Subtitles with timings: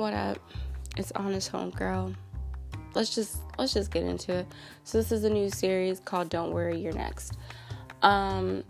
[0.00, 0.38] What up?
[0.96, 2.16] It's honest homegirl.
[2.94, 4.46] Let's just let's just get into it.
[4.82, 7.36] So this is a new series called Don't Worry, You're Next.
[8.00, 8.64] Um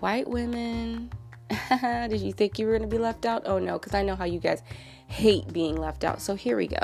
[0.00, 1.10] white women
[2.08, 3.42] did you think you were gonna be left out?
[3.44, 4.62] Oh no, because I know how you guys
[5.06, 6.22] hate being left out.
[6.22, 6.80] So here we go.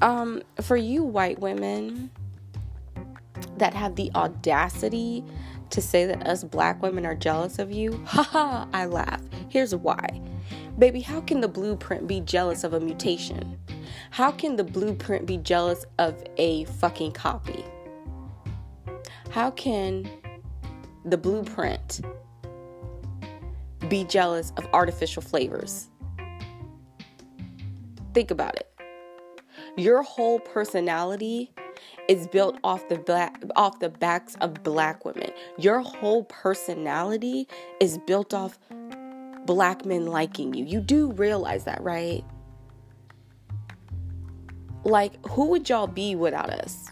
[0.00, 2.12] Um, for you white women
[3.56, 5.24] that have the audacity
[5.70, 9.20] to say that us black women are jealous of you, haha, I laugh.
[9.48, 10.20] Here's why.
[10.78, 13.58] Baby, how can the blueprint be jealous of a mutation?
[14.10, 17.64] How can the blueprint be jealous of a fucking copy?
[19.30, 20.08] How can
[21.04, 22.00] the blueprint
[23.88, 25.88] be jealous of artificial flavors?
[28.14, 28.70] Think about it.
[29.76, 31.52] Your whole personality
[32.08, 35.30] is built off the black off the backs of black women.
[35.58, 37.48] Your whole personality
[37.80, 38.58] is built off
[39.46, 40.64] black men liking you.
[40.64, 42.24] You do realize that, right?
[44.84, 46.90] Like who would y'all be without us?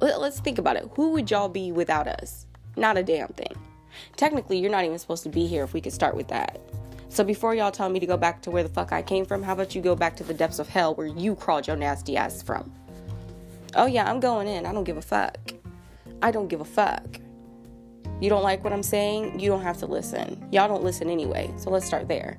[0.00, 0.88] Let's think about it.
[0.96, 2.46] Who would y'all be without us?
[2.76, 3.54] Not a damn thing.
[4.16, 6.60] Technically, you're not even supposed to be here if we could start with that.
[7.08, 9.42] So before y'all tell me to go back to where the fuck I came from,
[9.42, 12.16] how about you go back to the depths of hell where you crawled your nasty
[12.16, 12.72] ass from?
[13.74, 14.66] Oh yeah, I'm going in.
[14.66, 15.52] I don't give a fuck.
[16.22, 17.20] I don't give a fuck.
[18.20, 19.40] You don't like what I'm saying?
[19.40, 20.48] You don't have to listen.
[20.52, 21.52] Y'all don't listen anyway.
[21.56, 22.38] So let's start there.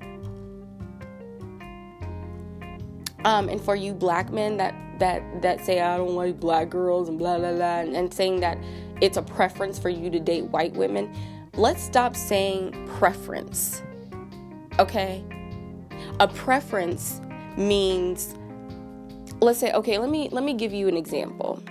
[3.25, 7.09] Um, and for you black men that that that say I don't like black girls
[7.09, 8.57] and blah blah blah, and, and saying that
[9.01, 11.13] it's a preference for you to date white women,
[11.55, 13.81] let's stop saying preference
[14.79, 15.23] okay?
[16.19, 17.21] A preference
[17.57, 18.35] means
[19.41, 21.61] let's say okay, let me let me give you an example.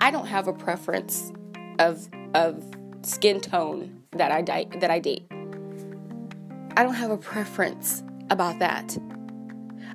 [0.00, 1.32] I don't have a preference
[1.78, 2.64] of of
[3.02, 5.26] skin tone that I di- that I date.
[6.76, 8.96] I don't have a preference about that.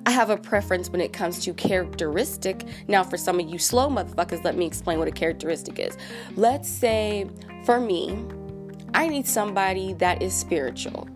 [0.06, 2.64] I have a preference when it comes to characteristic.
[2.88, 5.96] Now, for some of you slow motherfuckers, let me explain what a characteristic is.
[6.36, 7.28] Let's say
[7.64, 8.24] for me,
[8.94, 11.08] I need somebody that is spiritual.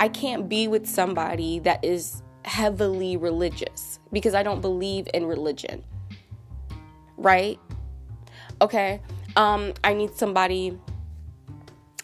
[0.00, 5.84] I can't be with somebody that is heavily religious because I don't believe in religion.
[7.16, 7.58] Right?
[8.60, 9.00] Okay.
[9.36, 10.78] Um, I need somebody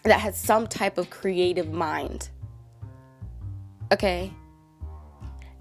[0.03, 2.29] that has some type of creative mind.
[3.91, 4.31] Okay?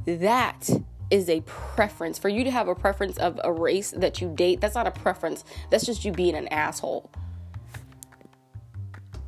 [0.06, 0.68] That
[1.10, 2.18] is a preference.
[2.18, 4.90] For you to have a preference of a race that you date, that's not a
[4.90, 5.44] preference.
[5.70, 7.10] That's just you being an asshole.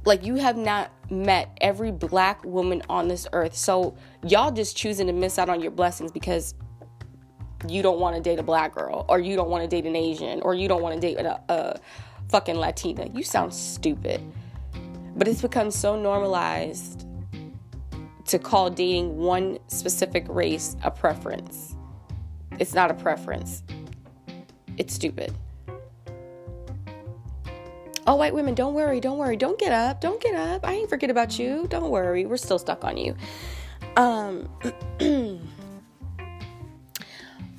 [0.07, 3.57] Like you have not met every black woman on this earth.
[3.57, 6.55] So y'all just choosing to miss out on your blessings because
[7.69, 9.97] you don't want to date a black girl or you don't want to date an
[9.97, 11.81] Asian or you don't want to date a, a
[12.29, 13.09] fucking Latina.
[13.13, 14.21] You sound stupid.
[15.17, 17.05] But it's become so normalized
[18.27, 21.75] to call dating one specific race a preference.
[22.61, 23.65] It's not a preference.
[24.77, 25.35] It's stupid.
[28.09, 30.65] Oh, white women, don't worry, don't worry, don't get up, don't get up.
[30.65, 31.67] I ain't forget about you.
[31.69, 33.17] Don't worry, we're still stuck on you.
[33.97, 34.49] Um,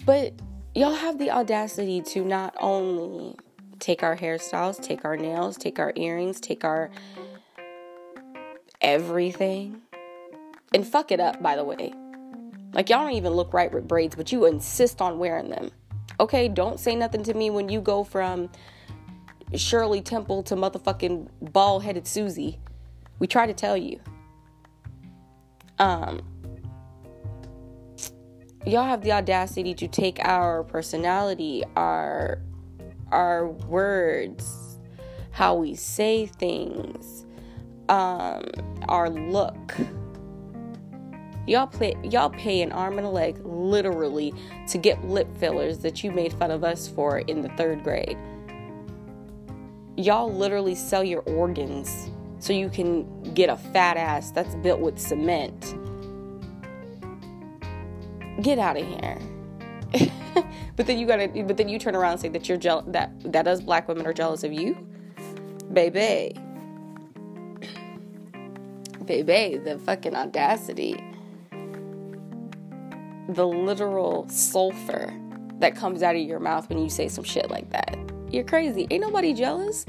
[0.06, 0.34] but
[0.74, 3.35] y'all have the audacity to not only
[3.80, 6.91] take our hairstyles, take our nails, take our earrings, take our
[8.79, 9.81] everything,
[10.74, 11.94] and fuck it up, by the way.
[12.72, 15.72] Like, y'all don't even look right with braids, but you insist on wearing them.
[16.22, 18.50] Okay, don't say nothing to me when you go from
[19.56, 22.59] Shirley Temple to motherfucking bald headed Susie.
[23.19, 24.00] We try to tell you.
[25.80, 26.22] Um,
[28.66, 32.40] y'all have the audacity to take our personality, our
[33.12, 34.80] our words,
[35.31, 37.25] how we say things,
[37.88, 38.44] um,
[38.90, 39.75] our look.
[41.46, 44.34] Y'all play y'all pay an arm and a leg literally
[44.68, 48.18] to get lip fillers that you made fun of us for in the third grade
[49.97, 52.09] y'all literally sell your organs
[52.40, 55.76] so you can get a fat ass that's built with cement.
[58.41, 59.20] Get out of here.
[60.76, 63.11] but then you gotta but then you turn around and say that you're jealous that
[63.32, 64.78] that us black women are jealous of you.
[65.73, 66.38] Baby.
[69.05, 71.03] Baby, the fucking audacity.
[73.29, 75.14] The literal sulfur
[75.59, 77.97] that comes out of your mouth when you say some shit like that.
[78.32, 78.88] You're crazy.
[78.90, 79.85] Ain't nobody jealous.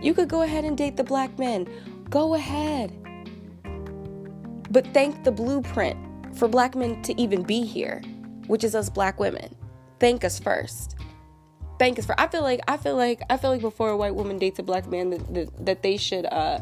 [0.00, 1.68] You could go ahead and date the black men.
[2.08, 2.92] Go ahead.
[4.70, 8.02] But thank the blueprint for black men to even be here,
[8.46, 9.54] which is us black women.
[9.98, 10.96] Thank us first.
[11.78, 12.18] Thank us for.
[12.18, 14.62] I feel like I feel like I feel like before a white woman dates a
[14.62, 16.60] black man that that, that they should uh,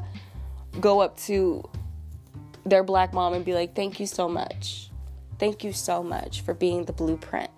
[0.81, 1.69] go up to
[2.65, 4.91] their black mom and be like, "Thank you so much.
[5.39, 7.51] Thank you so much for being the blueprint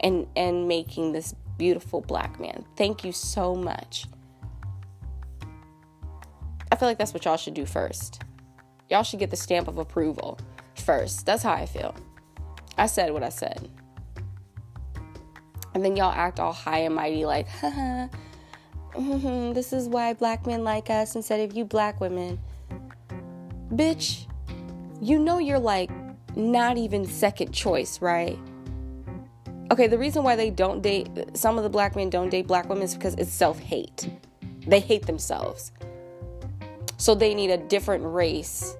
[0.00, 2.64] and and making this beautiful black man.
[2.74, 4.06] Thank you so much.
[6.72, 8.20] I feel like that's what y'all should do first.
[8.90, 10.40] Y'all should get the stamp of approval
[10.74, 11.24] first.
[11.24, 11.94] That's how I feel.
[12.76, 13.70] I said what I said.
[15.72, 18.08] And then y'all act all high and mighty, like, haha,
[18.96, 22.40] mm-hmm, this is why black men like us instead of you black women.
[23.70, 24.26] Bitch,
[25.00, 25.92] you know you're like
[26.34, 28.36] not even second choice, right?
[29.72, 32.68] Okay, the reason why they don't date, some of the black men don't date black
[32.68, 34.06] women is because it's self hate.
[34.66, 35.72] They hate themselves.
[36.98, 38.76] So they need a different race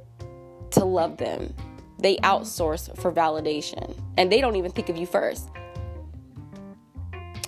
[0.73, 1.55] to love them.
[1.99, 3.99] They outsource for validation.
[4.19, 5.49] And they don't even think of you first.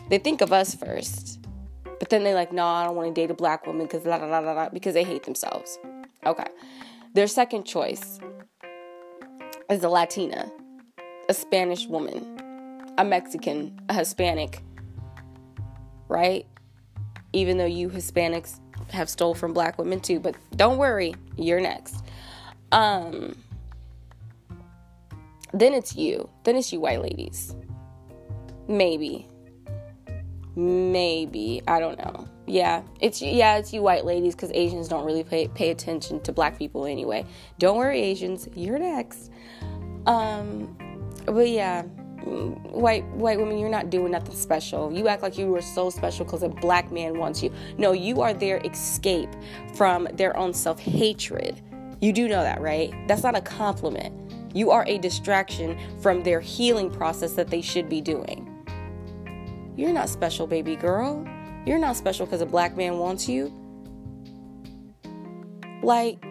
[0.08, 1.46] They think of us first.
[1.98, 4.16] But then they're like, no, I don't want to date a black woman because la
[4.16, 5.78] la la la because they hate themselves.
[6.24, 6.48] Okay.
[7.12, 8.18] Their second choice
[9.68, 10.50] is a Latina,
[11.28, 12.40] a Spanish woman,
[12.98, 14.62] a Mexican, a Hispanic,
[16.08, 16.46] right?
[17.32, 18.60] Even though you Hispanics
[18.90, 22.04] have stole from black women too, but don't worry, you're next.
[22.72, 23.36] Um
[25.52, 26.28] then it's you.
[26.42, 27.54] Then it's you white ladies.
[28.66, 29.28] Maybe.
[30.56, 31.62] Maybe.
[31.66, 32.28] I don't know.
[32.46, 36.32] Yeah, it's yeah, it's you white ladies cuz Asians don't really pay pay attention to
[36.32, 37.24] black people anyway.
[37.58, 39.30] Don't worry Asians, you're next.
[40.06, 40.76] Um
[41.26, 41.84] but yeah,
[42.24, 44.92] white white women you're not doing nothing special.
[44.92, 47.52] You act like you were so special because a black man wants you.
[47.78, 49.30] No you are their escape
[49.74, 51.60] from their own self-hatred.
[52.00, 52.92] You do know that right?
[53.08, 54.14] That's not a compliment.
[54.54, 58.50] You are a distraction from their healing process that they should be doing.
[59.76, 61.26] You're not special baby girl.
[61.66, 63.52] You're not special because a black man wants you.
[65.82, 66.24] Like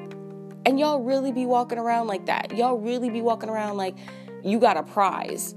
[0.66, 2.56] and y'all really be walking around like that.
[2.56, 3.96] Y'all really be walking around like
[4.44, 5.56] you got a prize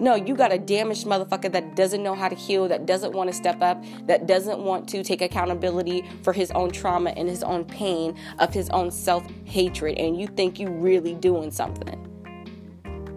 [0.00, 3.28] no, you got a damaged motherfucker that doesn't know how to heal, that doesn't want
[3.28, 7.42] to step up, that doesn't want to take accountability for his own trauma and his
[7.42, 11.98] own pain of his own self hatred, and you think you really doing something.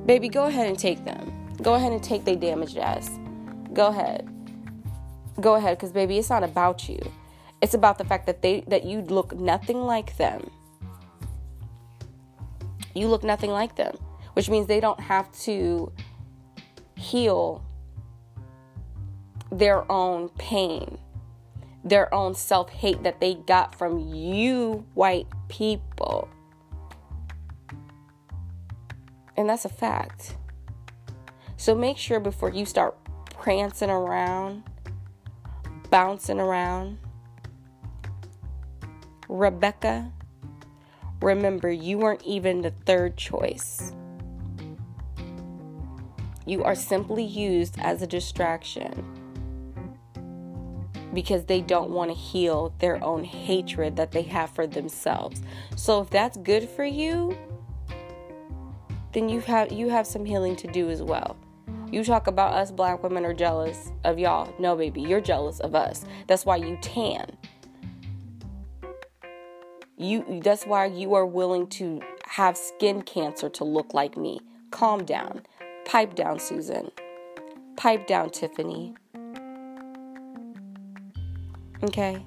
[0.06, 1.32] Baby, go ahead and take them.
[1.62, 3.10] Go ahead and take their damaged ass.
[3.72, 4.30] Go ahead.
[5.40, 7.00] Go ahead, because baby, it's not about you.
[7.62, 10.50] It's about the fact that they that you look nothing like them.
[12.94, 13.96] You look nothing like them,
[14.34, 15.92] which means they don't have to
[17.04, 17.64] heal
[19.52, 20.98] their own pain,
[21.84, 26.28] their own self hate that they got from you, white people.
[29.36, 30.38] And that's a fact.
[31.58, 32.96] So make sure before you start
[33.30, 34.64] prancing around,
[35.90, 36.98] bouncing around,
[39.30, 40.12] Rebecca,
[41.22, 43.94] remember you weren't even the third choice.
[46.46, 49.06] You are simply used as a distraction
[51.14, 55.42] because they don't want to heal their own hatred that they have for themselves.
[55.76, 57.38] So if that's good for you,
[59.14, 61.38] then you have you have some healing to do as well.
[61.92, 64.54] You talk about us black women are jealous of y'all.
[64.60, 66.04] No, baby, you're jealous of us.
[66.28, 67.38] That's why you tan.
[69.98, 74.42] You that's why you are willing to have skin cancer to look like me.
[74.72, 75.44] Calm down.
[75.86, 76.92] Pipe down, Susan.
[77.76, 78.96] Pipe down, Tiffany.
[81.84, 82.26] Okay?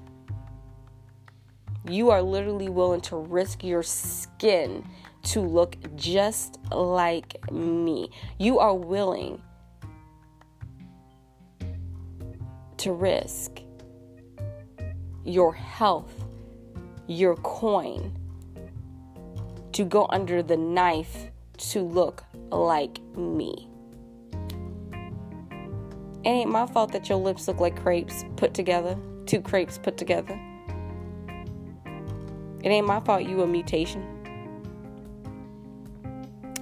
[1.89, 4.87] You are literally willing to risk your skin
[5.23, 8.09] to look just like me.
[8.37, 9.41] You are willing
[12.77, 13.61] to risk
[15.25, 16.25] your health,
[17.07, 18.17] your coin,
[19.73, 23.69] to go under the knife to look like me.
[26.23, 29.97] It ain't my fault that your lips look like crepes put together, two crepes put
[29.97, 30.39] together.
[32.63, 34.03] It ain't my fault you a mutation.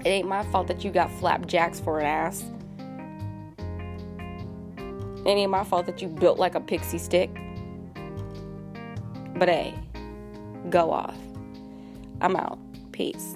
[0.04, 2.44] It ain't my fault that you got flapjacks for an ass.
[5.26, 7.36] It ain't my fault that you built like a pixie stick.
[9.36, 9.74] But hey,
[10.70, 11.18] go off.
[12.22, 12.60] I'm out.
[12.92, 13.36] Peace.